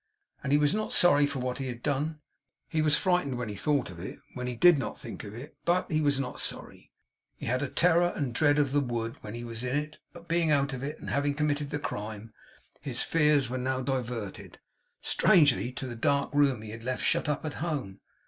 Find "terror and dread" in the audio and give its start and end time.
7.71-8.57